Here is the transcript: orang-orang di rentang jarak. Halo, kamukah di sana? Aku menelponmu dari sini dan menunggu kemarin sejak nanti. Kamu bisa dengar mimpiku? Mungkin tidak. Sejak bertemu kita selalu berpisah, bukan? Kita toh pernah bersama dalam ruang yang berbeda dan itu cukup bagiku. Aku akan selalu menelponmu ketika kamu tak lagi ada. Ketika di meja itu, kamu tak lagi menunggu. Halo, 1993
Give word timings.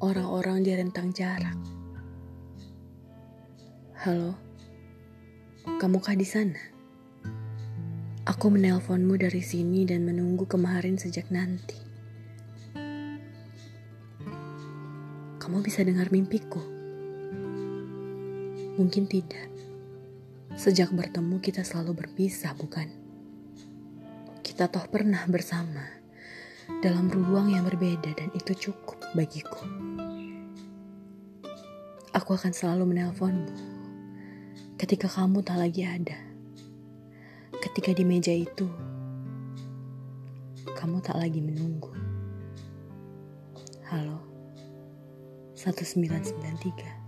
orang-orang 0.00 0.60
di 0.60 0.76
rentang 0.76 1.08
jarak. 1.08 1.56
Halo, 4.04 4.36
kamukah 5.80 6.12
di 6.12 6.26
sana? 6.28 6.60
Aku 8.28 8.52
menelponmu 8.52 9.16
dari 9.16 9.40
sini 9.40 9.88
dan 9.88 10.04
menunggu 10.04 10.44
kemarin 10.44 11.00
sejak 11.00 11.32
nanti. 11.32 11.80
Kamu 15.40 15.62
bisa 15.64 15.80
dengar 15.86 16.12
mimpiku? 16.12 16.60
Mungkin 18.76 19.08
tidak. 19.08 19.48
Sejak 20.60 20.92
bertemu 20.92 21.40
kita 21.40 21.64
selalu 21.64 22.04
berpisah, 22.04 22.52
bukan? 22.52 22.90
Kita 24.44 24.68
toh 24.68 24.84
pernah 24.92 25.24
bersama 25.24 26.05
dalam 26.82 27.06
ruang 27.08 27.54
yang 27.54 27.64
berbeda 27.64 28.10
dan 28.16 28.28
itu 28.34 28.70
cukup 28.70 28.98
bagiku. 29.14 29.62
Aku 32.16 32.34
akan 32.34 32.50
selalu 32.50 32.96
menelponmu 32.96 33.52
ketika 34.76 35.08
kamu 35.08 35.40
tak 35.40 35.60
lagi 35.62 35.86
ada. 35.86 36.18
Ketika 37.56 37.96
di 37.96 38.04
meja 38.04 38.32
itu, 38.32 38.68
kamu 40.76 41.00
tak 41.00 41.16
lagi 41.16 41.40
menunggu. 41.40 41.92
Halo, 43.88 44.20
1993 45.54 47.05